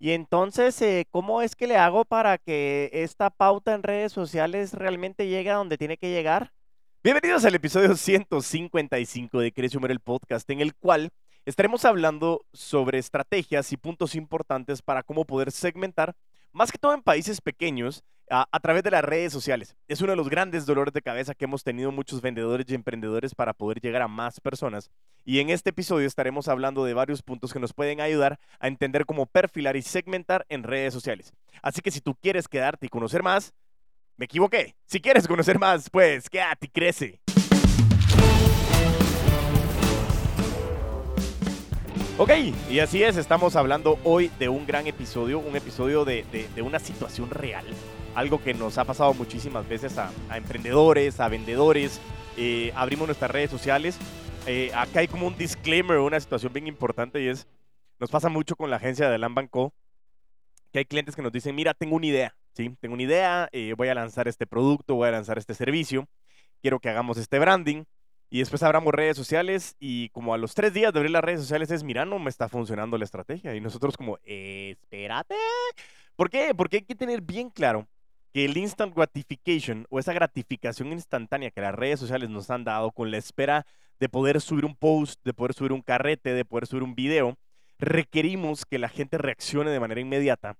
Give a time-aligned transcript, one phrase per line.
[0.00, 4.72] Y entonces, eh, ¿cómo es que le hago para que esta pauta en redes sociales
[4.72, 6.52] realmente llegue a donde tiene que llegar?
[7.02, 11.10] Bienvenidos al episodio 155 de Crece Humor el podcast, en el cual
[11.44, 16.14] estaremos hablando sobre estrategias y puntos importantes para cómo poder segmentar,
[16.52, 19.76] más que todo en países pequeños, a, través de las redes sociales.
[19.86, 23.34] Es uno de los grandes dolores de cabeza que hemos tenido muchos vendedores y emprendedores
[23.34, 24.90] para poder llegar a más personas.
[25.24, 29.06] Y en este episodio estaremos hablando de varios puntos que nos pueden ayudar a entender
[29.06, 31.32] cómo perfilar y segmentar en redes sociales.
[31.62, 33.52] Así que si tú quieres quedarte y conocer más,
[34.16, 34.74] me equivoqué.
[34.86, 37.20] Si quieres conocer más, pues quédate y crece.
[42.16, 42.30] Ok,
[42.68, 46.80] y así es, estamos hablando hoy de un gran episodio, un episodio de, de una
[46.80, 47.64] situación real
[48.18, 52.00] algo que nos ha pasado muchísimas veces a, emprendedores, a vendedores.
[52.36, 53.96] Eh, abrimos nuestras redes sociales.
[54.44, 57.46] Eh, acá hay como un disclaimer, una situación bien importante y es,
[58.00, 59.72] nos pasa mucho con la agencia de Land Co.
[60.72, 62.74] Que hay clientes que nos dicen, mira, tengo una idea, ¿sí?
[62.80, 66.08] Tengo una idea, eh, voy a lanzar este producto, voy a lanzar este servicio,
[66.60, 67.84] quiero que hagamos este branding.
[68.30, 71.40] Y después abramos redes sociales y como a los tres días de abrir las redes
[71.40, 73.54] sociales es, mira, no me está funcionando la estrategia.
[73.54, 75.36] Y nosotros como, espérate.
[76.16, 76.52] ¿Por qué?
[76.52, 77.86] Porque hay que tener bien claro
[78.32, 82.90] que el instant gratification o esa gratificación instantánea que las redes sociales nos han dado
[82.92, 83.66] con la espera
[84.00, 87.36] de poder subir un post, de poder subir un carrete, de poder subir un video,
[87.78, 90.56] requerimos que la gente reaccione de manera inmediata.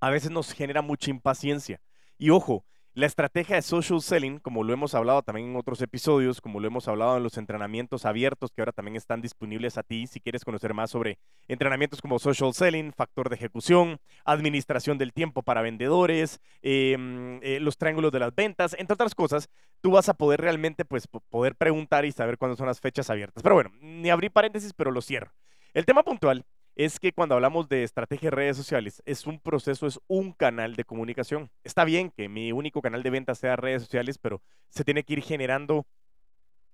[0.00, 1.80] A veces nos genera mucha impaciencia.
[2.18, 6.40] Y ojo, la estrategia de social selling, como lo hemos hablado también en otros episodios,
[6.40, 10.06] como lo hemos hablado en los entrenamientos abiertos que ahora también están disponibles a ti,
[10.06, 15.42] si quieres conocer más sobre entrenamientos como social selling, factor de ejecución, administración del tiempo
[15.42, 19.48] para vendedores, em, eh, los triángulos de las ventas, entre otras cosas,
[19.80, 23.42] tú vas a poder realmente pues, poder preguntar y saber cuándo son las fechas abiertas.
[23.42, 25.32] Pero bueno, ni abrí paréntesis, pero lo cierro.
[25.72, 26.44] El tema puntual
[26.76, 30.74] es que cuando hablamos de estrategia de redes sociales, es un proceso, es un canal
[30.74, 31.50] de comunicación.
[31.62, 35.14] Está bien que mi único canal de venta sea redes sociales, pero se tiene que
[35.14, 35.86] ir generando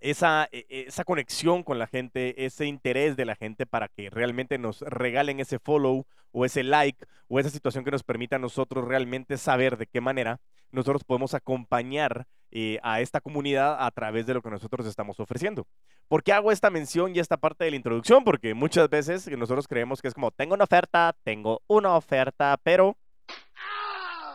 [0.01, 4.09] esa, e, e, esa conexión con la gente, ese interés de la gente para que
[4.11, 8.39] realmente nos regalen ese follow o ese like o esa situación que nos permita a
[8.39, 10.41] nosotros realmente saber de qué manera
[10.71, 15.67] nosotros podemos acompañar eh, a esta comunidad a través de lo que nosotros estamos ofreciendo.
[16.09, 18.25] ¿Por qué hago esta mención y esta parte de la introducción?
[18.25, 22.97] Porque muchas veces nosotros creemos que es como, tengo una oferta, tengo una oferta, pero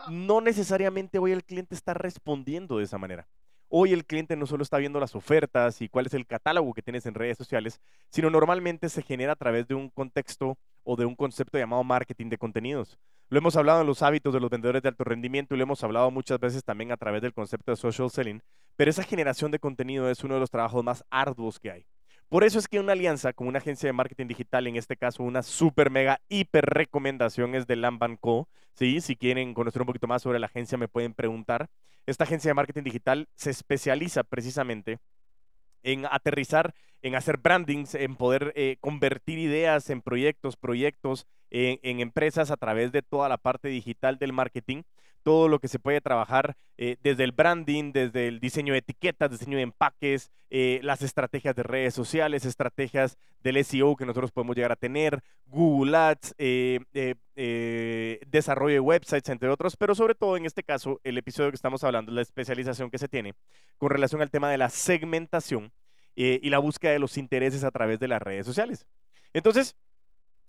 [0.08, 3.26] no necesariamente hoy el cliente está respondiendo de esa manera.
[3.68, 6.82] Hoy el cliente no solo está viendo las ofertas y cuál es el catálogo que
[6.82, 11.04] tienes en redes sociales, sino normalmente se genera a través de un contexto o de
[11.04, 12.96] un concepto llamado marketing de contenidos.
[13.28, 15.82] Lo hemos hablado en los hábitos de los vendedores de alto rendimiento y lo hemos
[15.82, 18.40] hablado muchas veces también a través del concepto de social selling,
[18.76, 21.86] pero esa generación de contenido es uno de los trabajos más arduos que hay.
[22.28, 25.22] Por eso es que una alianza con una agencia de marketing digital, en este caso
[25.22, 28.48] una super mega hiper recomendación es de Lamban Co.
[28.74, 29.00] ¿sí?
[29.00, 31.68] Si quieren conocer un poquito más sobre la agencia me pueden preguntar.
[32.04, 34.98] Esta agencia de marketing digital se especializa precisamente
[35.82, 36.74] en aterrizar,
[37.06, 42.90] en hacer brandings, en poder eh, convertir ideas en proyectos, proyectos en, empresas a través
[42.90, 44.82] de toda la parte digital del marketing,
[45.22, 49.30] todo lo que se puede trabajar eh, desde el branding, desde el diseño de etiquetas,
[49.30, 54.56] diseño de empaques, eh, las estrategias de redes sociales, estrategias del SEO que nosotros podemos
[54.56, 56.34] llegar a tener, Google Ads,
[58.32, 61.84] desarrollo de websites, entre otros, pero sobre todo en este caso, el episodio que estamos
[61.84, 63.34] hablando, la especialización que se tiene
[63.78, 65.70] con relación al tema de la segmentación
[66.16, 68.86] eh, y la búsqueda de los intereses a través de las redes sociales.
[69.32, 69.76] Entonces,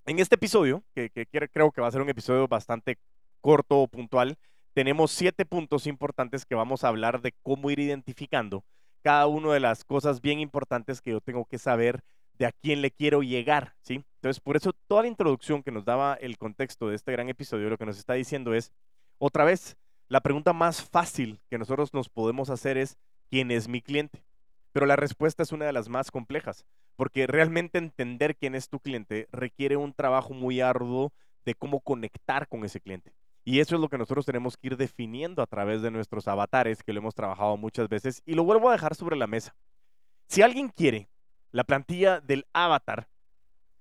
[0.06, 1.10] en este episodio, que,
[1.52, 2.98] creo que va a ser un episodio bastante
[3.42, 4.38] corto o puntual,
[4.74, 8.64] tenemos siete puntos importantes que vamos a hablar de cómo ir identificando
[9.02, 12.02] cada una de las cosas bien importantes que yo tengo que saber
[12.38, 14.06] de a quién le quiero llegar, ¿sí?
[14.16, 17.70] Entonces, por eso toda la introducción que nos daba el contexto de este gran episodio,
[17.70, 18.72] lo que nos está diciendo es,
[19.18, 19.76] otra vez,
[20.08, 22.98] la pregunta más fácil que nosotros nos podemos hacer es,
[23.30, 24.24] ¿quién es mi cliente?
[24.78, 26.64] Pero la respuesta es una de las más complejas,
[26.96, 31.12] porque realmente entender quién es tu cliente requiere un trabajo muy arduo
[31.46, 33.12] de cómo conectar con ese cliente.
[33.44, 36.84] Y eso es lo que nosotros tenemos que ir definiendo a través de nuestros avatares,
[36.84, 39.56] que lo hemos trabajado muchas veces, y lo vuelvo a dejar sobre la mesa.
[40.28, 41.10] Si alguien quiere
[41.52, 43.08] la plantilla del avatar,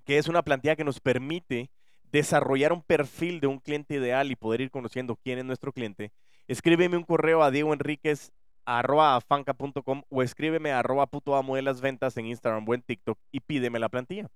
[0.07, 1.69] que es una plantilla que nos permite
[2.11, 6.11] desarrollar un perfil de un cliente ideal y poder ir conociendo quién es nuestro cliente,
[6.49, 8.33] escríbeme un correo a Diego Enríquez
[8.67, 12.83] arroba fanca.com o escríbeme a arroba puto amo de las ventas en Instagram o en
[12.83, 14.29] TikTok y pídeme la plantilla.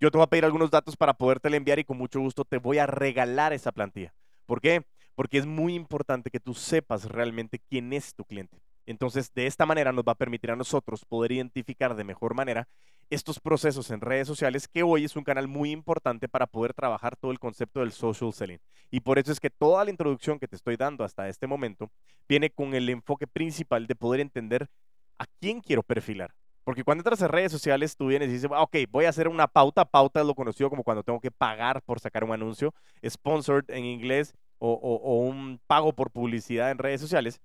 [0.00, 2.58] Yo te voy a pedir algunos datos para podértela enviar y con mucho gusto te
[2.58, 4.12] voy a regalar esa plantilla.
[4.46, 4.84] ¿Por qué?
[5.14, 8.58] Porque es muy importante que tú sepas realmente quién es tu cliente.
[8.86, 12.68] Entonces, de esta manera nos va a permitir a nosotros poder identificar de mejor manera
[13.10, 17.16] estos procesos en redes sociales, que hoy es un canal muy importante para poder trabajar
[17.16, 18.60] todo el concepto del social selling.
[18.90, 21.90] Y por eso es que toda la introducción que te estoy dando hasta este momento
[22.28, 24.68] viene con el enfoque principal de poder entender
[25.18, 26.34] a quién quiero perfilar.
[26.64, 29.46] Porque cuando entras en redes sociales, tú vienes y dices, ok, voy a hacer una
[29.46, 29.84] pauta.
[29.84, 32.74] Pauta es lo conocido como cuando tengo que pagar por sacar un anuncio,
[33.06, 34.74] sponsored en inglés o,
[35.18, 37.40] un pago por publicidad en redes sociales.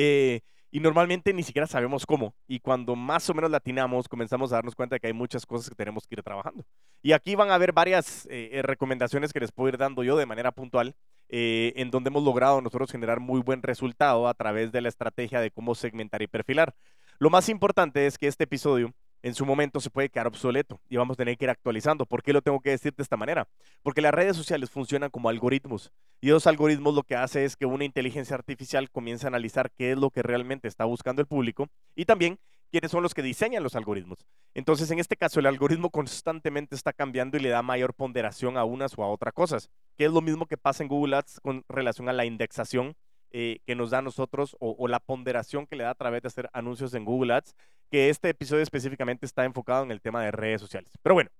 [0.00, 2.36] Eh, y normalmente ni siquiera sabemos cómo.
[2.46, 5.68] Y cuando más o menos latinamos, comenzamos a darnos cuenta de que hay muchas cosas
[5.68, 6.64] que tenemos que ir trabajando.
[7.02, 10.16] Y aquí van a haber varias eh, eh, recomendaciones que les puedo ir dando yo
[10.16, 10.94] de manera puntual,
[11.30, 15.50] en donde hemos logrado nosotros generar muy buen resultado a través de la estrategia de
[15.50, 16.74] cómo segmentar y perfilar.
[17.18, 20.96] Lo más importante es que este episodio en su momento se puede quedar obsoleto y
[20.96, 22.06] vamos a tener que ir actualizando.
[22.06, 23.48] ¿Por qué lo tengo que decir de esta manera?
[23.82, 27.66] Porque las redes sociales funcionan como algoritmos y esos algoritmos lo que hace es que
[27.66, 31.68] una inteligencia artificial comience a analizar qué es lo que realmente está buscando el público
[31.94, 32.38] y también
[32.70, 34.18] quiénes son los que diseñan los algoritmos.
[34.54, 38.64] Entonces, en este caso, el algoritmo constantemente está cambiando y le da mayor ponderación a
[38.64, 41.64] unas o a otras cosas, que es lo mismo que pasa en Google Ads con
[41.68, 42.94] relación a la indexación
[43.30, 46.28] eh, que nos da a nosotros o, la ponderación que le da a través de
[46.28, 47.54] hacer anuncios en Google Ads,
[47.90, 50.92] que este episodio específicamente está enfocado en el tema de redes sociales.
[51.02, 51.30] Pero bueno,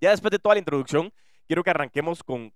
[0.00, 1.12] ya después de toda la introducción,
[1.46, 2.52] quiero que arranquemos con,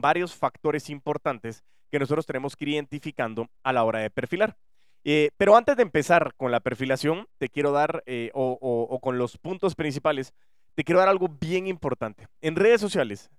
[0.00, 4.56] varios factores importantes que nosotros tenemos que ir identificando a la hora de perfilar.
[5.04, 9.38] Eh, pero antes de empezar con la perfilación, te quiero dar, eh, o, con los
[9.38, 10.34] puntos principales,
[10.74, 12.28] te quiero dar algo bien importante.
[12.40, 13.30] En redes sociales,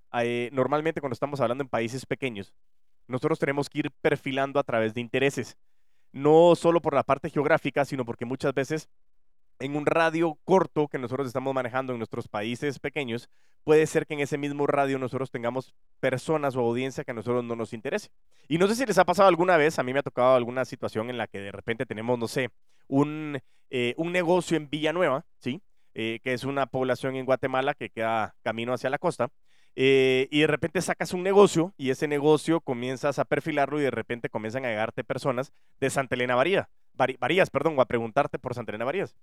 [0.52, 2.54] normalmente cuando estamos hablando en países pequeños,
[3.08, 5.58] nosotros tenemos que ir perfilando a través de intereses,
[6.12, 8.90] no solo por la parte geográfica, sino porque muchas veces
[9.60, 13.30] en un radio corto que nosotros estamos manejando en nuestros países pequeños,
[13.64, 17.44] puede ser que en ese mismo radio nosotros tengamos personas o audiencia que a nosotros
[17.44, 18.10] no nos interese.
[18.48, 20.66] Y no sé si les ha pasado alguna vez, a mí me ha tocado alguna
[20.66, 22.50] situación en la que de repente tenemos, no sé,
[22.88, 23.40] un,
[23.70, 25.62] eh, un negocio en Villanueva, ¿sí?
[25.96, 29.30] Eh, que es una población en Guatemala que queda camino hacia la costa.
[29.75, 33.92] Eh, y de repente sacas un negocio y ese negocio comienzas a perfilarlo y de
[33.92, 38.54] repente comienzan a llegarte personas de Santa Elena Varía, Varías, perdón, o a preguntarte por
[38.54, 39.16] Santa Elena Varías.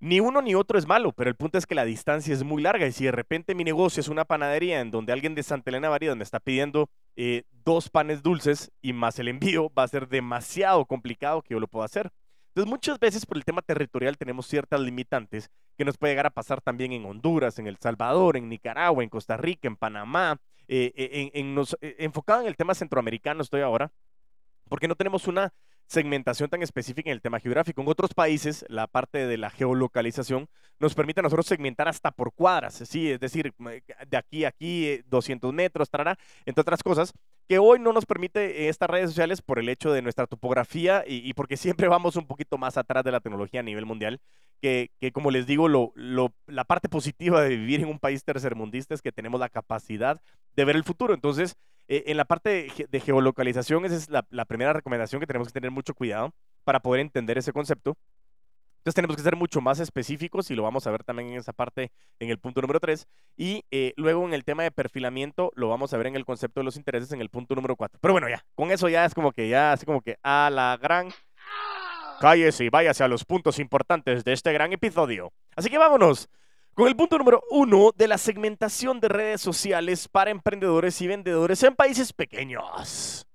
[0.00, 2.62] Ni uno ni otro es malo, pero el punto es que la distancia es muy
[2.62, 5.70] larga y si de repente mi negocio es una panadería en donde alguien de Santa
[5.70, 9.88] Elena Varías me está pidiendo eh, dos panes dulces y más el envío, va a
[9.88, 12.12] ser demasiado complicado que yo lo pueda hacer.
[12.58, 16.30] Entonces, muchas veces por el tema territorial tenemos ciertas limitantes que nos puede llegar a
[16.30, 20.92] pasar también en Honduras, en El Salvador, en Nicaragua, en Costa Rica, en Panamá, eh,
[20.96, 23.92] eh, en, eh, enfocado en el tema centroamericano estoy ahora,
[24.68, 25.52] porque no tenemos una
[25.88, 27.80] segmentación tan específica en el tema geográfico.
[27.80, 30.48] En otros países, la parte de la geolocalización
[30.78, 33.10] nos permite a nosotros segmentar hasta por cuadras, ¿sí?
[33.10, 33.52] es decir,
[34.08, 37.12] de aquí a aquí, 200 metros, trará, entre otras cosas,
[37.48, 41.32] que hoy no nos permite estas redes sociales por el hecho de nuestra topografía y,
[41.32, 44.20] porque siempre vamos un poquito más atrás de la tecnología a nivel mundial,
[44.60, 45.92] que, como les digo, lo,
[46.46, 50.20] la parte positiva de vivir en un país tercermundista es que tenemos la capacidad
[50.54, 51.14] de ver el futuro.
[51.14, 51.56] Entonces,
[51.88, 55.70] eh, en la parte de, geolocalización, esa es la, primera recomendación que tenemos que tener
[55.70, 57.96] mucho cuidado para poder entender ese concepto.
[58.78, 61.52] Entonces tenemos que ser mucho más específicos y lo vamos a ver también en esa
[61.52, 61.90] parte
[62.20, 63.06] en el punto número 3.
[63.36, 66.60] Y eh, luego en el tema de perfilamiento lo vamos a ver en el concepto
[66.60, 67.98] de los intereses en el punto número 4.
[68.00, 70.78] Pero bueno, ya, con eso ya es como que ya, así como que a la
[70.80, 71.08] gran...
[72.20, 75.32] Cállese y váyase a los puntos importantes de este gran episodio.
[75.54, 76.28] Así que vámonos
[76.78, 81.60] con el punto número uno de la segmentación de redes sociales para emprendedores y vendedores
[81.64, 83.26] en países pequeños.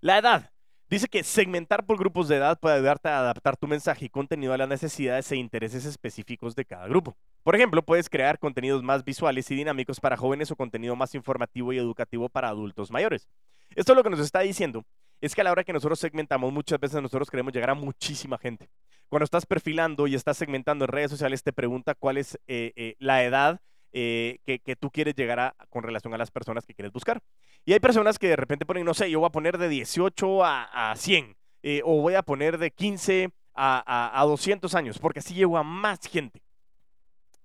[0.00, 0.50] La edad.
[0.90, 4.52] Dice que segmentar por grupos de edad puede ayudarte a adaptar tu mensaje y contenido
[4.52, 7.16] a las necesidades e intereses específicos de cada grupo.
[7.44, 11.72] Por ejemplo, puedes crear contenidos más visuales y dinámicos para jóvenes o contenido más informativo
[11.72, 13.28] y educativo para adultos mayores.
[13.76, 14.84] Esto es lo que nos está diciendo
[15.20, 18.38] es que a la hora que nosotros segmentamos, muchas veces nosotros queremos llegar a muchísima
[18.38, 18.68] gente.
[19.08, 22.96] Cuando estás perfilando y estás segmentando en redes sociales, te pregunta cuál es eh, eh,
[22.98, 23.60] la edad
[23.92, 27.20] eh, que, tú quieres llegar a con relación a las personas que quieres buscar.
[27.64, 30.44] Y hay personas que de repente ponen, no sé, yo voy a poner de 18
[30.44, 31.36] a, 100,
[31.84, 36.42] o voy a poner de 15 a, 200 años, porque así llego a más gente.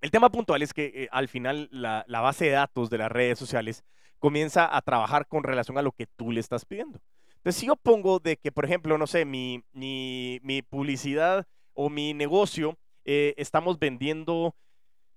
[0.01, 3.37] El tema puntual es que al final la, la base de datos de las redes
[3.37, 3.83] sociales
[4.17, 6.99] comienza a trabajar con relación a lo que tú le estás pidiendo.
[7.39, 12.13] Entonces, si yo pongo de que, por ejemplo, no sé, mi, mi, publicidad o mi
[12.13, 14.55] negocio, eh, estamos vendiendo,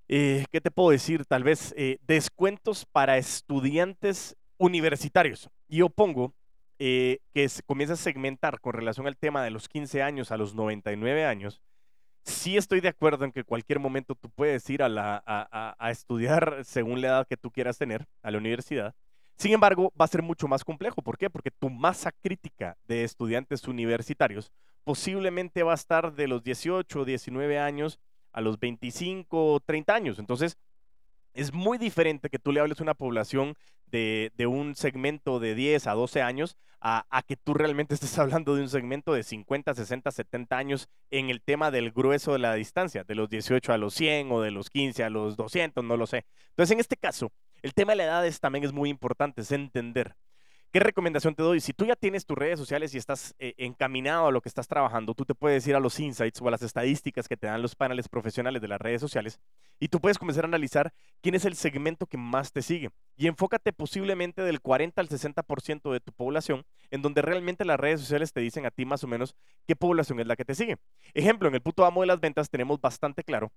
[0.06, 1.26] eh, ¿qué te puedo decir?
[1.26, 5.50] Tal vez eh, descuentos para estudiantes universitarios.
[5.68, 6.34] Y yo pongo
[6.78, 10.56] que se comienza a segmentar con relación al tema de los 15 años a los
[10.56, 11.62] 99 años.
[12.24, 16.64] Sí estoy de acuerdo en que cualquier momento tú puedes ir a, la, a estudiar
[16.64, 18.96] según la edad que tú quieras tener a la universidad.
[19.36, 21.02] Sin embargo, va a ser mucho más complejo.
[21.02, 21.30] ¿Por qué?
[21.30, 24.52] Porque tu masa crítica de estudiantes universitarios
[24.84, 27.98] posiblemente va a estar de los 18 o 19 años
[28.32, 30.18] a los 25 o 30 años.
[30.18, 30.56] Entonces,
[31.34, 33.54] es muy diferente que tú le hables a una población
[33.86, 38.54] de, un segmento de 10 a 12 años a, a, que tú realmente estés hablando
[38.56, 42.54] de un segmento de 50, 60, 70 años en el tema del grueso de la
[42.54, 45.96] distancia, de los 18 a los 100 o de los 15 a los 200, no
[45.96, 46.24] lo sé.
[46.50, 47.30] Entonces, en este caso,
[47.62, 50.16] el tema de la edad también es muy importante, es entender
[50.72, 51.60] ¿Qué recomendación te doy?
[51.60, 54.66] Si tú ya tienes tus redes sociales y estás eh, encaminado a lo que estás
[54.66, 57.60] trabajando, tú te puedes ir a los insights o a las estadísticas que te dan
[57.60, 59.38] los paneles profesionales de las redes sociales
[59.78, 62.88] y tú puedes comenzar a analizar quién es el segmento que más te sigue.
[63.18, 68.00] Y enfócate posiblemente del 40 al 60% de tu población, en donde realmente las redes
[68.00, 70.78] sociales te dicen a ti más o menos qué población es la que te sigue.
[71.12, 73.52] Ejemplo, en el puto amo de las ventas tenemos bastante claro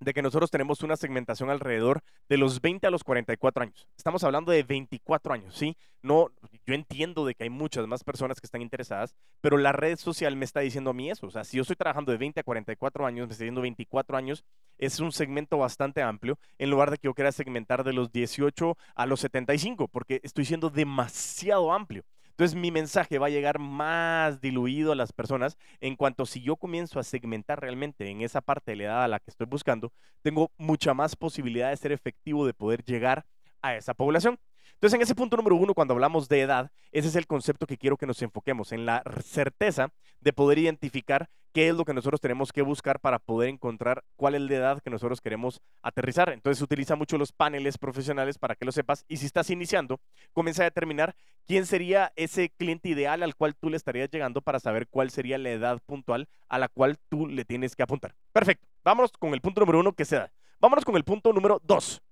[0.00, 3.86] de que nosotros tenemos una segmentación alrededor de los 20 a los 44 años.
[3.96, 5.76] Estamos hablando de 24 años, ¿sí?
[6.02, 6.30] No,
[6.66, 10.36] yo entiendo de que hay muchas más personas que están interesadas, pero la red social
[10.36, 11.26] me está diciendo a mí eso.
[11.26, 14.16] O sea, si yo estoy trabajando de 20 a 44 años, me está diciendo 24
[14.16, 14.44] años,
[14.78, 18.78] es un segmento bastante amplio, en lugar de que yo quiera segmentar de los 18
[18.94, 22.04] a los 75, porque estoy siendo demasiado amplio.
[22.40, 26.56] Entonces mi mensaje va a llegar más diluido a las personas en cuanto si yo
[26.56, 29.92] comienzo a segmentar realmente en esa parte de la edad a la que estoy buscando,
[30.22, 33.26] tengo mucha más posibilidad de ser efectivo de poder llegar
[33.60, 34.38] a esa población.
[34.72, 37.76] Entonces, en ese punto número uno, cuando hablamos de edad, ese es el concepto que
[37.76, 42.20] quiero que nos enfoquemos, en la certeza de poder identificar qué es lo que nosotros
[42.20, 46.30] tenemos que buscar para poder encontrar cuál es la edad que nosotros queremos aterrizar.
[46.30, 49.04] Entonces, utiliza mucho los paneles profesionales para que lo sepas.
[49.08, 50.00] Y si estás iniciando,
[50.32, 51.14] comienza a determinar
[51.46, 55.38] quién sería ese cliente ideal al cual tú le estarías llegando para saber cuál sería
[55.38, 58.14] la edad puntual a la cual tú le tienes que apuntar.
[58.32, 58.68] Perfecto.
[58.84, 60.32] Vámonos con el punto número uno, que se da.
[60.60, 62.02] Vámonos con el punto número dos.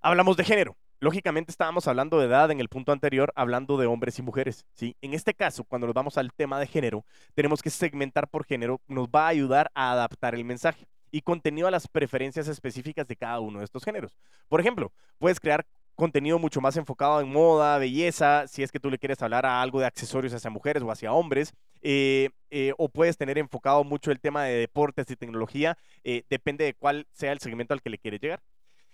[0.00, 0.76] Hablamos de género.
[1.00, 4.96] Lógicamente estábamos hablando de edad en el punto anterior, hablando de hombres y mujeres, ¿sí?
[5.00, 8.80] En este caso, cuando nos vamos al tema de género, tenemos que segmentar por género,
[8.88, 13.14] nos va a ayudar a adaptar el mensaje y contenido a las preferencias específicas de
[13.14, 14.16] cada uno de estos géneros.
[14.48, 15.64] Por ejemplo, puedes crear
[15.94, 19.62] contenido mucho más enfocado en moda, belleza, si es que tú le quieres hablar a
[19.62, 24.10] algo de accesorios hacia mujeres o hacia hombres, eh, eh, o puedes tener enfocado mucho
[24.10, 27.90] el tema de deportes y tecnología, eh, depende de cuál sea el segmento al que
[27.90, 28.40] le quieres llegar.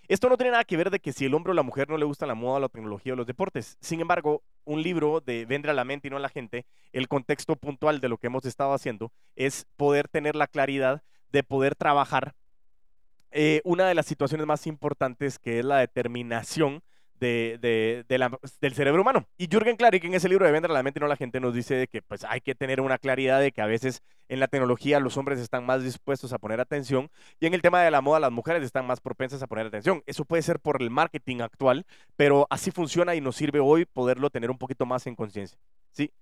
[0.09, 1.97] Esto no tiene nada que ver de que si el hombre o la mujer no
[1.97, 3.79] le gusta la moda, la tecnología o los deportes.
[3.81, 7.09] Sin embargo, un libro de Vendre a la mente y no a la gente, el
[7.09, 11.75] contexto puntual de lo que hemos estado haciendo es poder tener la claridad de poder
[11.75, 12.35] trabajar
[13.37, 16.85] eh, una de las situaciones más importantes que es la determinación
[17.25, 18.05] de,
[18.61, 19.27] del cerebro humano.
[19.37, 21.89] Y Jürgen Klarik en ese libro de Vender la mente no la gente nos dice
[21.89, 25.17] que pues hay que tener una claridad de que a veces en la tecnología los
[25.17, 28.33] hombres están más dispuestos a poner atención y en el tema de la moda las
[28.33, 30.03] mujeres están más propensas a poner atención.
[30.07, 34.31] Eso puede ser por el marketing actual, pero así funciona y nos sirve hoy poderlo
[34.31, 35.59] tener un poquito más en conciencia.
[35.93, 36.13] ¿sí?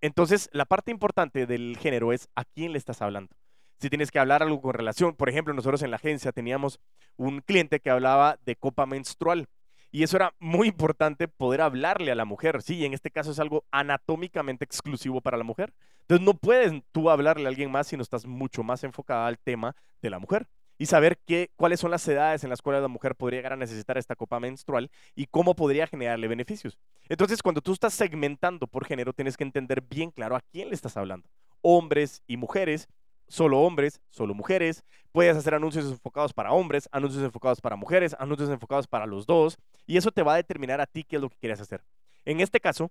[0.00, 3.36] Entonces, la parte importante del género es a quién le estás hablando
[3.82, 5.16] si tienes que hablar algo con relación.
[5.16, 6.78] Por ejemplo, nosotros en la agencia teníamos
[7.16, 9.48] un cliente que hablaba de copa menstrual.
[9.92, 12.62] Y eso era muy importante poder hablarle a la mujer.
[12.62, 15.72] Sí, en este caso es algo anatómicamente exclusivo para la mujer.
[16.00, 19.38] Entonces no puedes tú hablarle a alguien más si no estás mucho más enfocada al
[19.38, 22.88] tema de la mujer y saber qué, cuáles son las edades en las cuales la
[22.88, 26.76] mujer podría llegar a necesitar esta copa menstrual y cómo podría generarle beneficios.
[27.08, 30.74] Entonces, cuando tú estás segmentando por género, tienes que entender bien claro a quién le
[30.74, 31.28] estás hablando.
[31.60, 32.88] Hombres y mujeres,
[33.32, 34.84] solo hombres, solo mujeres.
[35.10, 39.56] Puedes hacer anuncios enfocados para hombres, anuncios enfocados para mujeres, anuncios enfocados para los dos.
[39.86, 41.82] Y eso te va a determinar a ti qué es lo que quieres hacer.
[42.26, 42.90] En este caso,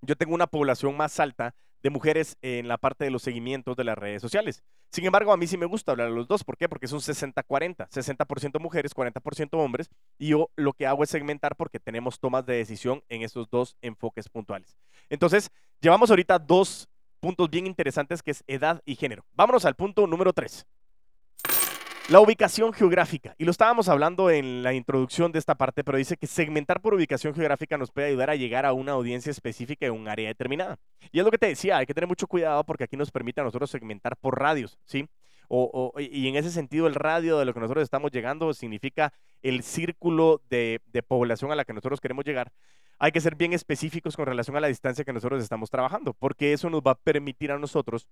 [0.00, 3.84] yo tengo una población más alta de mujeres en la parte de los seguimientos de
[3.84, 4.62] las redes sociales.
[4.90, 6.44] Sin embargo, a mí sí me gusta hablar de los dos.
[6.44, 6.66] ¿Por qué?
[6.66, 7.88] Porque son 60-40.
[7.90, 9.90] 60%, mujeres, 40% hombres.
[10.18, 13.76] Y yo lo que hago es segmentar porque tenemos tomas de decisión en esos dos
[13.82, 14.78] enfoques puntuales.
[15.10, 19.24] Entonces, llevamos ahorita dos puntos bien interesantes que es edad y género.
[19.34, 20.66] Vámonos al punto número 3.
[22.08, 23.34] La ubicación geográfica.
[23.36, 26.94] Y lo estábamos hablando en la introducción de esta parte, pero dice que segmentar por
[26.94, 30.78] ubicación geográfica nos puede ayudar a llegar a una audiencia específica en un área determinada.
[31.12, 33.42] Y es lo que te decía, hay que tener mucho cuidado porque aquí nos permite
[33.42, 35.06] a nosotros segmentar por radios, ¿sí?
[35.98, 40.42] y en ese sentido, el radio de lo que nosotros estamos llegando significa el círculo
[40.50, 42.52] de, de población a la que nosotros queremos llegar
[42.98, 46.52] hay que ser bien específicos con relación a la distancia que nosotros estamos trabajando, porque
[46.52, 48.08] eso nos va a permitir a nosotros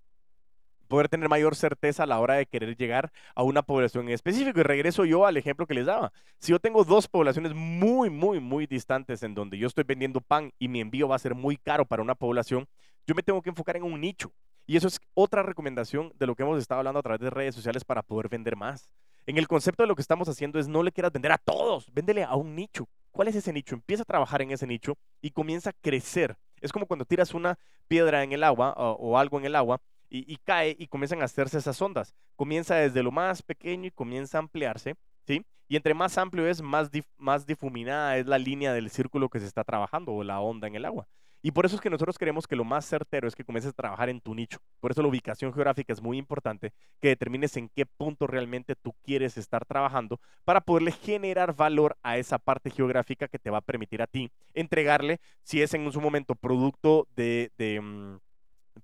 [0.87, 4.61] poder tener mayor certeza a la hora de querer llegar a una población en específico.
[4.61, 6.13] Y regreso yo al ejemplo que les daba.
[6.39, 10.53] Si yo tengo dos poblaciones muy, muy, muy distantes en donde yo estoy vendiendo pan
[10.59, 12.69] y mi envío va a ser muy caro para una población,
[13.07, 14.33] yo me tengo que enfocar en un nicho.
[14.69, 17.55] Y eso es otra recomendación de lo que hemos estado hablando a través de redes
[17.55, 18.89] sociales para poder vender más.
[19.27, 21.93] En el concepto de lo que estamos haciendo es no le quieras vender a todos,
[21.93, 25.31] véndele a un nicho cuál es ese nicho, empieza a trabajar en ese nicho y
[25.31, 26.37] comienza a crecer.
[26.61, 27.59] Es como cuando tiras una
[27.89, 31.59] piedra en el agua o, algo en el agua y, cae y comienzan a hacerse
[31.59, 32.15] esas ondas.
[32.37, 34.95] Comienza desde lo más pequeño y comienza a ampliarse,
[35.27, 35.45] ¿sí?
[35.69, 39.65] Y entre más amplio es, más difuminada es la línea del círculo que se está
[39.65, 41.09] trabajando o la onda en el agua.
[41.43, 43.73] Y por eso es que nosotros queremos que lo más certero es que comiences a
[43.73, 44.59] trabajar en tu nicho.
[44.81, 48.95] Por eso la ubicación geográfica es muy importante, que determines en qué punto realmente tú
[49.05, 53.63] quieres estar trabajando para poderle generar valor a esa parte geográfica que te va a
[53.63, 57.51] permitir a ti entregarle, si es en su momento producto de...
[57.81, 58.17] Mm,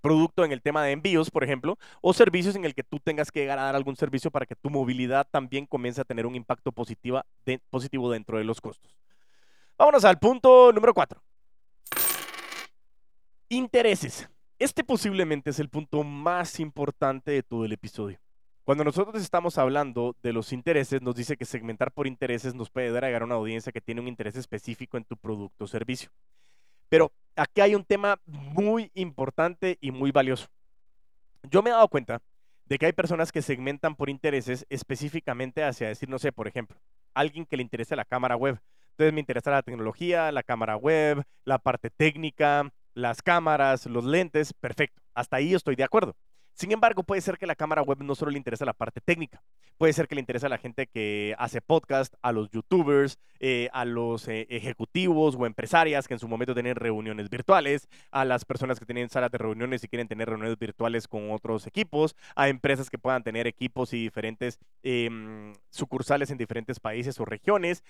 [0.01, 3.31] producto en el tema de envíos, por ejemplo, o servicios en el que tú tengas
[3.31, 6.35] que llegar a dar algún servicio para que tu movilidad también comience a tener un
[6.35, 7.25] impacto positiva
[7.69, 8.95] positivo dentro de los costos.
[9.77, 11.21] Vámonos al punto número cuatro.
[13.53, 14.27] Intereses.
[14.57, 18.17] Este posiblemente es el punto más importante de todo el episodio.
[18.63, 22.89] Cuando nosotros estamos hablando de los intereses, nos dice que segmentar por intereses nos puede
[22.89, 26.09] dar a una audiencia que tiene un interés específico en tu producto o servicio.
[26.89, 30.47] Pero aquí hay un tema muy importante y muy valioso.
[31.43, 32.23] Yo me he dado cuenta
[32.65, 36.75] de que hay personas que segmentan por intereses específicamente hacia decir, no sé, por ejemplo,
[37.13, 38.59] alguien que le interese la cámara web.
[38.93, 44.53] Entonces me interesa la tecnología, la cámara web, la parte técnica, las cámaras, los lentes,
[44.53, 45.01] perfecto.
[45.13, 46.15] Hasta ahí estoy de acuerdo.
[46.55, 49.41] Sin embargo, puede ser que la cámara web no solo le interese la parte técnica,
[49.77, 53.69] puede ser que le interese a la gente que hace podcast, a los youtubers, eh,
[53.73, 58.45] a los eh, ejecutivos o empresarias que en su momento tienen reuniones virtuales, a las
[58.45, 62.49] personas que tienen salas de reuniones y quieren tener reuniones virtuales con otros equipos, a
[62.49, 67.83] empresas que puedan tener equipos y diferentes em, sucursales en diferentes países o regiones.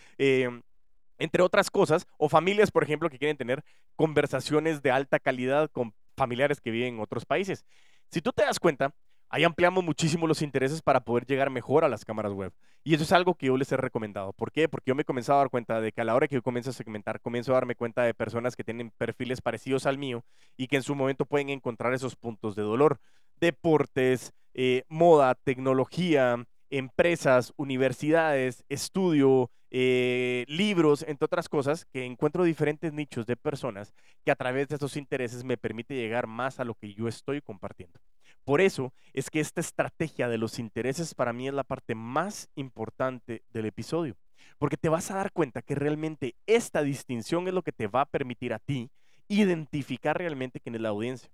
[1.18, 3.64] Entre otras cosas, o familias, por ejemplo, que quieren tener
[3.96, 7.66] conversaciones de alta calidad con familiares que viven en otros países.
[8.10, 8.94] Si tú te das cuenta,
[9.30, 12.54] ahí ampliamos muchísimo los intereses para poder llegar mejor a las cámaras web.
[12.84, 14.34] Y eso es algo que yo les he recomendado.
[14.34, 14.70] ¿Por qué?
[14.70, 16.44] Porque yo me he comenzado a dar cuenta de que a la hora que yo
[16.44, 20.24] comienzo a segmentar, comienzo a darme cuenta de personas que tienen perfiles parecidos al mío
[20.58, 23.00] y que en su momento pueden encontrar esos puntos de dolor.
[23.40, 32.94] Deportes, eh, moda, tecnología, empresas, universidades, estudio, eh, libros, entre otras cosas, que encuentro diferentes
[32.94, 33.92] nichos de personas
[34.24, 37.42] que a través de esos intereses me permite llegar más a lo que yo estoy
[37.42, 38.00] compartiendo.
[38.46, 42.50] Por eso es que esta estrategia de los intereses para mí es la parte más
[42.56, 44.16] importante del episodio,
[44.60, 48.02] porque te vas a dar cuenta que realmente esta distinción es lo que te va
[48.02, 48.92] a permitir a ti
[49.28, 51.32] identificar realmente quién es la audiencia.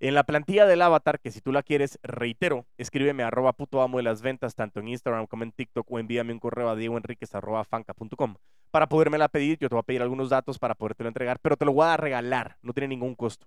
[0.00, 3.96] En la plantilla del avatar, que si tú la quieres, reitero, escríbeme arroba puto amo
[3.96, 8.36] de las ventas, tanto en Instagram como en TikTok, o envíame un correo a diegoenriquez.fanca.com.
[8.70, 11.64] Para podérmela pedir, yo te voy a pedir algunos datos para podértelo entregar, pero te
[11.64, 13.46] lo voy a regalar, no tiene ningún costo.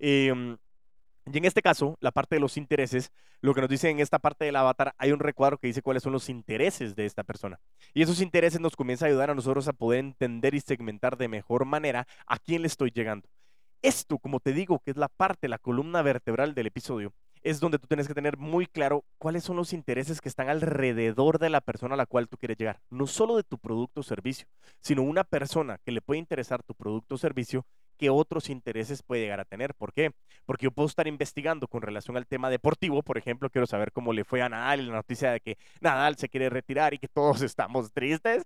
[0.00, 0.56] Em,
[1.32, 4.18] y en este caso, la parte de los intereses, lo que nos dice en esta
[4.18, 7.60] parte del avatar, hay un recuadro que dice cuáles son los intereses de esta persona.
[7.94, 11.28] Y esos intereses nos comienza a ayudar a nosotros a poder entender y segmentar de
[11.28, 13.28] mejor manera a quién le estoy llegando.
[13.84, 17.78] Esto, como te digo, que es la parte, la columna vertebral del episodio, es donde
[17.78, 21.60] tú tienes que tener muy claro cuáles son los intereses que están alrededor de la
[21.60, 22.80] persona a la cual tú quieres llegar.
[22.88, 24.48] No solo de tu producto o servicio,
[24.80, 27.66] sino una persona que le puede interesar tu producto o servicio,
[27.98, 29.74] qué otros intereses puede llegar a tener.
[29.74, 30.12] ¿Por qué?
[30.46, 34.14] Porque yo puedo estar investigando con relación al tema deportivo, por ejemplo, quiero saber cómo
[34.14, 37.42] le fue a Nadal la noticia de que Nadal se quiere retirar y que todos
[37.42, 38.44] estamos tristes,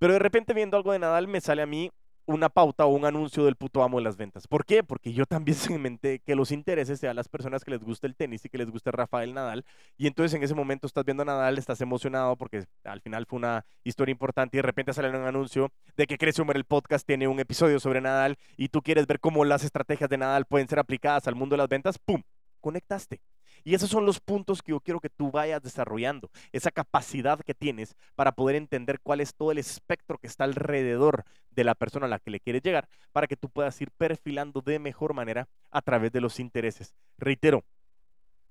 [0.00, 1.92] pero de repente viendo algo de Nadal me sale a mí
[2.30, 4.46] una pauta o un anuncio del puto amo de las ventas.
[4.46, 4.82] ¿Por qué?
[4.82, 8.44] Porque yo también segmenté que los intereses sean las personas que les gusta el tenis
[8.44, 9.64] y que les gusta Rafael Nadal.
[9.96, 13.38] Y entonces en ese momento estás viendo a Nadal, estás emocionado porque al final fue
[13.38, 17.06] una historia importante y de repente sale un anuncio de que Crece Humor el podcast
[17.06, 20.68] tiene un episodio sobre Nadal y tú quieres ver cómo las estrategias de Nadal pueden
[20.68, 21.98] ser aplicadas al mundo de las ventas.
[21.98, 22.22] ¡Pum!
[22.60, 23.20] Conectaste.
[23.64, 27.54] Y esos son los puntos que yo quiero que tú vayas desarrollando, esa capacidad que
[27.54, 32.06] tienes para poder entender cuál es todo el espectro que está alrededor de la persona
[32.06, 35.48] a la que le quieres llegar, para que tú puedas ir perfilando de mejor manera
[35.70, 36.94] a través de los intereses.
[37.18, 37.64] Reitero,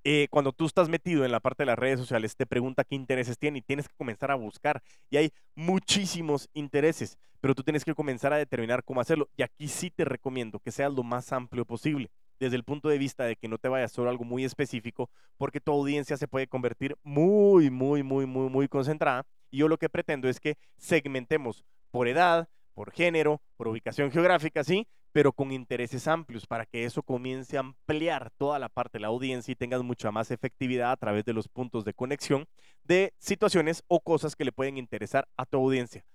[0.04, 2.95] eh, cuando tú estás metido en la parte de las redes sociales, te pregunta qué
[2.95, 4.82] intereses tiene y tienes que comenzar a buscar.
[5.10, 9.30] Y hay muchísimos intereses, pero tú tienes que comenzar a determinar cómo hacerlo.
[9.36, 12.97] Y aquí sí te recomiendo que seas lo más amplio posible desde el punto de
[12.97, 16.47] vista de que no te vayas a algo muy específico, porque tu audiencia se puede
[16.47, 19.25] convertir muy, muy, muy, muy, muy concentrada.
[19.52, 24.63] Y yo lo que pretendo es que segmentemos por edad, por género, por ubicación geográfica,
[24.63, 29.02] sí, pero con intereses amplios para que eso comience a ampliar toda la parte de
[29.02, 32.45] la audiencia y tengas mucha más efectividad a través de los puntos de conexión
[32.84, 36.06] de situaciones o cosas que le pueden interesar a tu audiencia.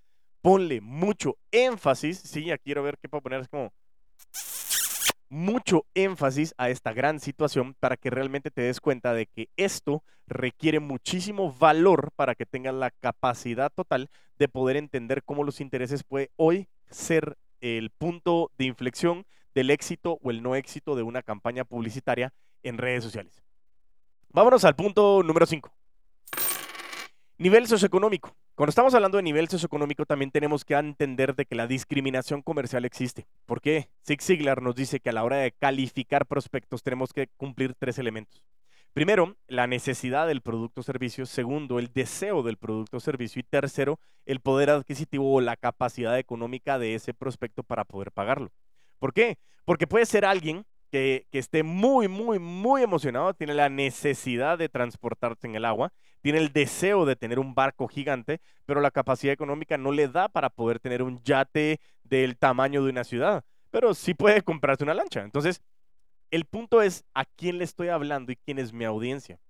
[0.41, 3.73] Ponle mucho énfasis, sí, aquí quiero ver qué puedo poner, es como
[5.35, 10.05] mucho énfasis a esta gran situación para que realmente te des cuenta de que esto
[10.29, 16.05] requiere muchísimo valor para que tengas la capacidad total de poder entender cómo los intereses
[16.05, 21.23] puede hoy ser el punto de inflexión del éxito o el no éxito de una
[21.23, 23.43] campaña publicitaria en redes sociales.
[24.29, 25.69] Vámonos al punto número 5.
[27.39, 28.37] Nivel socioeconómico.
[28.57, 32.85] Cuando estamos hablando de nivel socioeconómico, también tenemos que entender de que la discriminación comercial
[32.85, 33.27] existe.
[33.47, 33.89] ¿Por qué?
[34.07, 37.99] Zig Ziglar nos dice que a la hora de calificar prospectos tenemos que cumplir tres
[37.99, 38.45] elementos.
[38.93, 41.27] Primero, la necesidad del producto o servicio.
[41.27, 43.41] Segundo, el deseo del producto o servicio.
[43.41, 48.53] Y tercero, el poder adquisitivo o la capacidad económica de ese prospecto para poder pagarlo.
[49.01, 49.37] ¿Por qué?
[49.65, 50.65] Porque puede ser alguien
[50.95, 56.39] que, esté muy, muy, muy emocionado, tiene la necesidad de transportarse en el agua, tiene
[56.39, 60.51] el deseo de tener un barco gigante, pero la capacidad económica no le da para
[60.51, 65.23] poder tener un yate del tamaño de una ciudad, pero sí puede comprarse una lancha.
[65.23, 65.63] Entonces,
[66.31, 69.41] el punto es a quién le estoy hablando y quién es mi audiencia.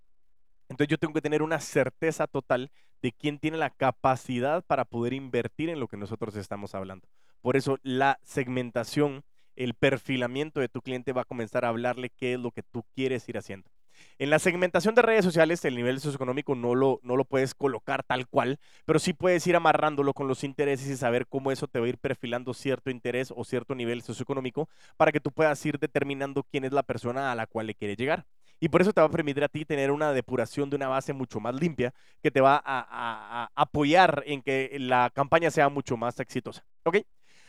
[0.71, 2.71] Entonces yo tengo que tener una certeza total
[3.03, 7.07] de quién tiene la capacidad para poder invertir en lo que nosotros estamos hablando.
[7.43, 9.25] Por eso la segmentación
[9.57, 12.85] el perfilamiento de tu cliente va a comenzar a hablarle qué es lo que tú
[12.95, 13.71] quieres ir haciendo.
[14.19, 18.03] En la segmentación de redes sociales, el nivel socioeconómico no lo, no lo puedes colocar
[18.03, 21.81] tal cual, pero sí puedes ir amarrándolo con los intereses y saber cómo eso te
[21.81, 25.79] va a ir perfilando cierto interés o cierto nivel socioeconómico para que tú puedas ir
[25.79, 28.25] determinando quién es la persona a la cual le quiere llegar.
[28.61, 31.13] Y por eso te va a permitir a ti tener una depuración de una base
[31.13, 35.97] mucho más limpia que te va a, a apoyar en que la campaña sea mucho
[35.97, 36.65] más exitosa.
[36.85, 36.99] ¿Ok?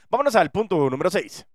[0.10, 1.46] Vámonos al punto número 6.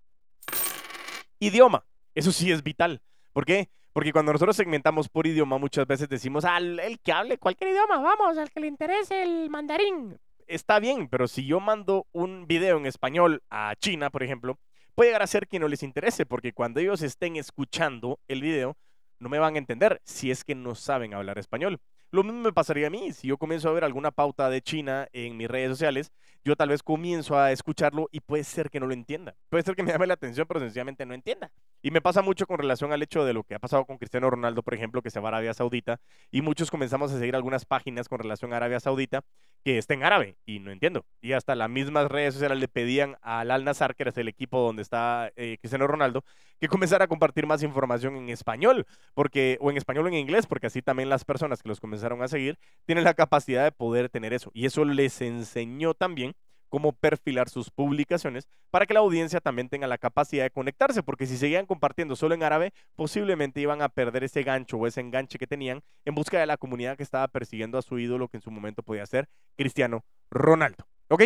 [1.41, 1.87] Idioma.
[2.15, 3.01] Eso sí es vital.
[3.33, 3.71] ¿Por qué?
[3.95, 7.99] Porque cuando nosotros segmentamos por idioma, muchas veces decimos, al el que hable cualquier idioma,
[7.99, 10.19] vamos, al que le interese el mandarín.
[10.47, 14.59] Está bien, pero si yo mando un video en español a China, por ejemplo,
[14.95, 18.77] puede llegar a ser que no les interese, porque cuando ellos estén escuchando el video,
[19.19, 21.81] no me van a entender si es que no saben hablar español.
[22.11, 23.13] Lo mismo me pasaría a mí.
[23.13, 26.13] Si yo comienzo a ver alguna pauta de China en mis redes sociales,
[26.45, 29.35] yo tal vez comienzo a escucharlo y puede ser que no lo entienda.
[29.49, 31.51] Puede ser que me llame la atención, pero sencillamente no entienda.
[31.83, 34.31] Y me pasa mucho con relación al hecho de lo que ha pasado con Cristiano
[34.31, 36.01] Ronaldo, por ejemplo, que se va a Arabia Saudita.
[36.31, 39.23] Y muchos comenzamos a seguir algunas páginas con relación a Arabia Saudita
[39.65, 41.05] que está en árabe y no entiendo.
[41.21, 44.61] Y hasta las mismas redes sociales le pedían al Al Nazar, que es el equipo
[44.61, 46.25] donde está eh, Cristiano Ronaldo,
[46.59, 50.47] que comenzara a compartir más información en español, porque o en español o en inglés,
[50.47, 54.09] porque así también las personas que los comenzaron a seguir tienen la capacidad de poder
[54.09, 54.51] tener eso.
[54.55, 56.30] Y eso les enseñó también
[56.71, 61.27] cómo perfilar sus publicaciones para que la audiencia también tenga la capacidad de conectarse, porque
[61.27, 65.39] si seguían compartiendo solo en árabe, posiblemente iban a perder ese gancho o ese enganche
[65.39, 68.43] que tenían en busca de la comunidad que estaba persiguiendo a su ídolo, que en
[68.43, 70.87] su momento podía ser Cristiano Ronaldo.
[71.09, 71.25] ¿Ok?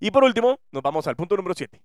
[0.00, 1.80] Y por último, nos vamos al punto número 7.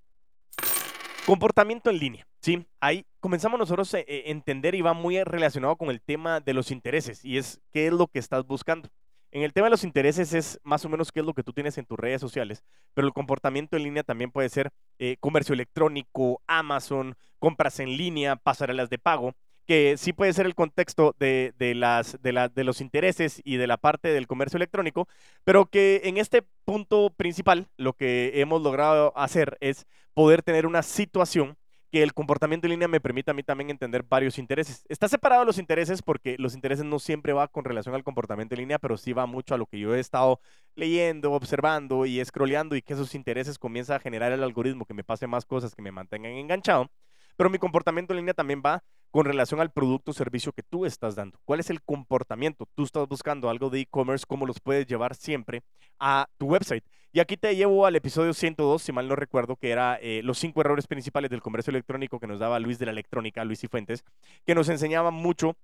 [1.25, 2.65] Comportamiento en línea, ¿sí?
[2.79, 7.25] Ahí comenzamos nosotros a entender y va muy relacionado con el tema de los intereses
[7.25, 8.89] y es qué es lo que estás buscando.
[9.35, 11.51] En el tema de los intereses es más o menos qué es lo que tú
[11.51, 15.51] tienes en tus redes sociales, pero el comportamiento en línea también puede ser eh, comercio
[15.51, 19.33] electrónico, Amazon, compras en línea, pasarelas de pago,
[19.67, 24.25] que sí puede ser el contexto de, de los intereses y de la parte del
[24.25, 25.09] comercio electrónico,
[25.43, 30.81] pero que en este punto principal lo que hemos logrado hacer es poder tener una
[30.81, 31.57] situación
[31.95, 34.83] que el comportamiento en línea me permite a mí también entender varios intereses.
[34.89, 38.59] Está separado los intereses porque los intereses no siempre va con relación al comportamiento en
[38.59, 40.41] línea, pero sí va mucho a lo que yo he estado
[40.75, 45.05] leyendo, observando y scrolleando y que esos intereses comienza a generar el algoritmo que me
[45.05, 46.91] pase más cosas que me mantengan enganchado.
[47.37, 50.85] Pero mi comportamiento en línea también va con relación al producto o servicio que tú
[50.85, 51.39] estás dando.
[51.45, 52.67] ¿Cuál es el comportamiento?
[52.75, 55.63] Tú estás buscando algo de e-commerce, ¿cómo los puedes llevar siempre
[55.97, 56.83] a tu website?
[57.15, 60.37] Y aquí te llevo al episodio 102, si mal no recuerdo, que era eh, los
[60.37, 63.69] cinco errores principales del comercio electrónico que nos daba Luis de la Electrónica, Luis y
[63.69, 64.03] Fuentes,
[64.45, 65.55] que nos enseñaba mucho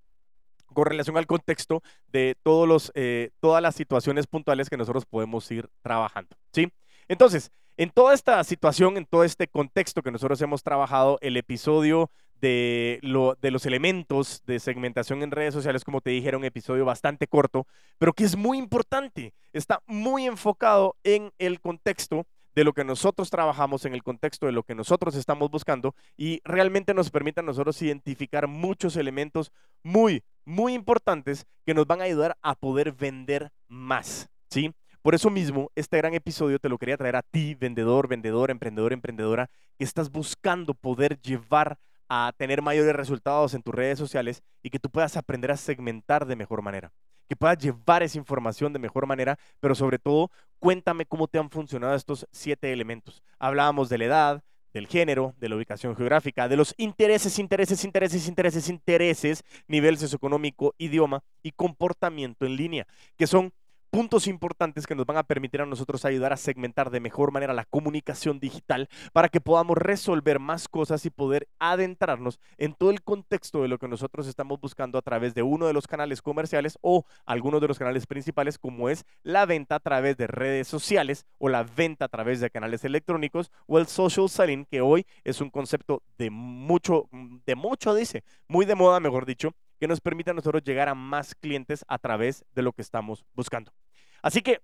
[0.73, 5.51] con relación al contexto de todos los, eh, todas las situaciones puntuales que nosotros podemos
[5.51, 6.37] ir trabajando.
[6.53, 6.71] ¿sí?
[7.09, 12.09] Entonces, en toda esta situación, en todo este contexto que nosotros hemos trabajado, el episodio
[12.41, 16.83] de, lo, de los elementos de segmentación en redes sociales, como te dije, un episodio
[16.83, 19.33] bastante corto, pero que es muy importante.
[19.53, 22.25] Está muy enfocado en el contexto
[22.55, 26.41] de lo que nosotros trabajamos, en el contexto de lo que nosotros estamos buscando y
[26.43, 29.51] realmente nos permite a nosotros identificar muchos elementos
[29.83, 34.73] muy, muy importantes que nos van a ayudar a poder vender más, ¿sí?
[35.01, 38.93] Por eso mismo, este gran episodio te lo quería traer a ti, vendedor, vendedor, emprendedor,
[38.93, 41.79] emprendedora, que estás buscando poder llevar
[42.13, 46.25] a tener mayores resultados en tus redes sociales y que tú puedas aprender a segmentar
[46.25, 46.91] de mejor manera,
[47.29, 51.49] que puedas llevar esa información de mejor manera, pero sobre todo cuéntame cómo te han
[51.49, 53.23] funcionado estos siete elementos.
[53.39, 54.43] Hablábamos de la edad,
[54.73, 60.75] del género, de la ubicación geográfica, de los intereses, intereses, intereses, intereses, intereses, nivel socioeconómico,
[60.77, 63.53] idioma y comportamiento en línea, que son
[63.91, 67.53] puntos importantes que nos van a permitir a nosotros ayudar a segmentar de mejor manera
[67.53, 73.03] la comunicación digital para que podamos resolver más cosas y poder adentrarnos en todo el
[73.03, 76.79] contexto de lo que nosotros estamos buscando a través de uno de los canales comerciales
[76.81, 81.25] o algunos de los canales principales como es la venta a través de redes sociales
[81.37, 85.41] o la venta a través de canales electrónicos o el social selling que hoy es
[85.41, 87.09] un concepto de mucho,
[87.45, 90.95] de mucho dice, muy de moda mejor dicho, que nos permite a nosotros llegar a
[90.95, 93.73] más clientes a través de lo que estamos buscando.
[94.21, 94.61] Así que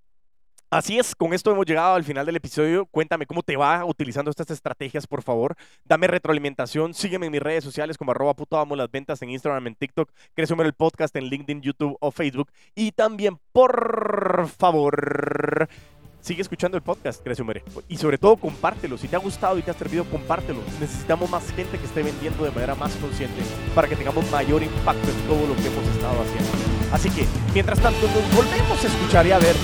[0.69, 2.85] Así es, con esto hemos llegado al final del episodio.
[2.87, 5.55] Cuéntame cómo te va utilizando estas estrategias, por favor.
[5.85, 6.93] Dame retroalimentación.
[6.93, 10.11] Sígueme en mis redes sociales como arroba puto amo las ventas en Instagram, en TikTok.
[10.33, 12.51] Créeme el podcast en LinkedIn, YouTube o Facebook.
[12.75, 15.69] Y también, por favor,
[16.19, 17.43] sigue escuchando el podcast, Crece
[17.87, 18.97] Y sobre todo, compártelo.
[18.97, 20.59] Si te ha gustado y te ha servido, compártelo.
[20.81, 23.41] Necesitamos más gente que esté vendiendo de manera más consciente
[23.73, 26.76] para que tengamos mayor impacto en todo lo que hemos estado haciendo.
[26.91, 29.55] Así que, mientras tanto, nos volvemos a escuchar y a ver,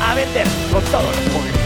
[0.00, 1.61] a vender con todos.